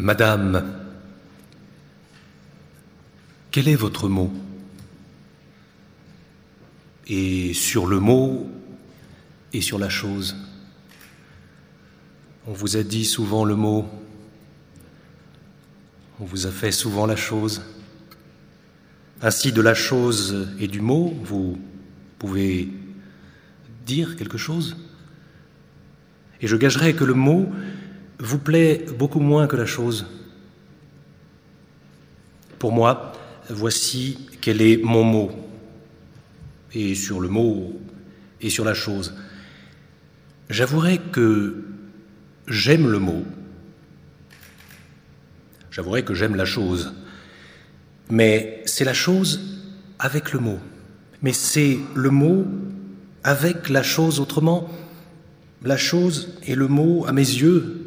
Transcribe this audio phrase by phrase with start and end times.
[0.00, 0.64] Madame,
[3.50, 4.32] quel est votre mot?
[7.06, 8.50] Et sur le mot
[9.52, 10.36] et sur la chose.
[12.46, 13.90] On vous a dit souvent le mot,
[16.18, 17.60] on vous a fait souvent la chose.
[19.20, 21.58] Ainsi de la chose et du mot, vous
[22.18, 22.70] pouvez
[23.84, 24.78] dire quelque chose?
[26.40, 27.52] Et je gagerai que le mot
[28.20, 30.06] vous plaît beaucoup moins que la chose.
[32.58, 33.12] Pour moi,
[33.48, 35.30] voici quel est mon mot,
[36.74, 37.80] et sur le mot
[38.40, 39.14] et sur la chose.
[40.48, 41.64] J'avouerai que
[42.46, 43.24] j'aime le mot,
[45.70, 46.92] j'avouerai que j'aime la chose,
[48.10, 49.40] mais c'est la chose
[49.98, 50.58] avec le mot,
[51.22, 52.46] mais c'est le mot
[53.22, 54.68] avec la chose autrement.
[55.62, 57.79] La chose et le mot, à mes yeux,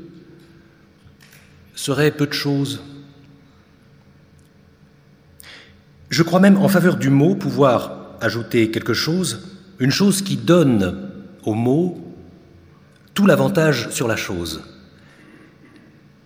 [1.75, 2.81] serait peu de choses.
[6.09, 9.47] Je crois même en faveur du mot pouvoir ajouter quelque chose,
[9.79, 11.09] une chose qui donne
[11.43, 11.99] au mot
[13.13, 14.61] tout l'avantage sur la chose.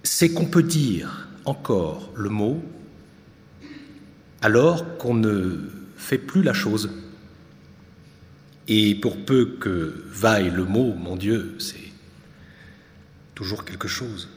[0.04, 2.62] C'est qu'on peut dire encore le mot
[4.42, 6.90] alors qu'on ne fait plus la chose.
[8.68, 11.92] Et pour peu que vaille le mot, mon Dieu, c'est
[13.34, 14.28] toujours quelque chose.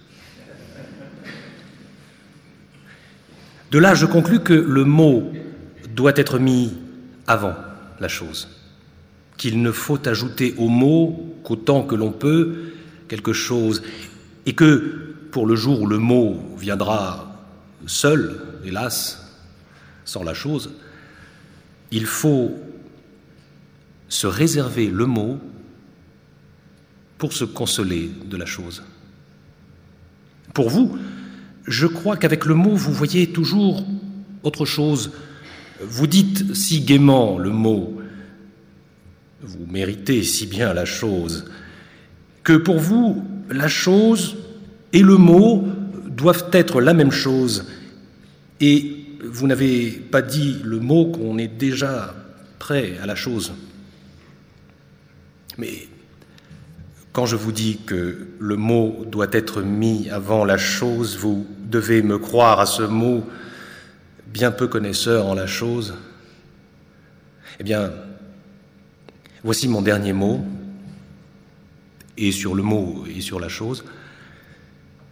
[3.70, 5.32] De là, je conclus que le mot
[5.94, 6.72] doit être mis
[7.26, 7.54] avant
[8.00, 8.48] la chose,
[9.36, 12.72] qu'il ne faut ajouter au mot qu'autant que l'on peut
[13.08, 13.82] quelque chose,
[14.46, 17.46] et que pour le jour où le mot viendra
[17.86, 19.40] seul, hélas,
[20.04, 20.70] sans la chose,
[21.92, 22.58] il faut
[24.08, 25.38] se réserver le mot
[27.18, 28.82] pour se consoler de la chose.
[30.52, 30.98] Pour vous,
[31.70, 33.86] je crois qu'avec le mot, vous voyez toujours
[34.42, 35.12] autre chose.
[35.80, 38.02] Vous dites si gaiement le mot,
[39.40, 41.50] vous méritez si bien la chose,
[42.42, 44.36] que pour vous, la chose
[44.92, 45.64] et le mot
[46.08, 47.66] doivent être la même chose.
[48.60, 52.14] Et vous n'avez pas dit le mot qu'on est déjà
[52.58, 53.52] prêt à la chose.
[55.56, 55.88] Mais
[57.12, 62.02] quand je vous dis que le mot doit être mis avant la chose, vous devez
[62.02, 63.24] me croire à ce mot,
[64.26, 65.94] bien peu connaisseur en la chose.
[67.58, 67.92] Eh bien,
[69.42, 70.44] voici mon dernier mot,
[72.16, 73.84] et sur le mot et sur la chose.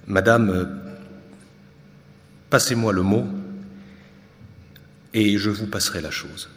[0.06, 0.80] Madame,
[2.48, 3.26] passez-moi le mot,
[5.14, 6.48] et je vous passerai la chose.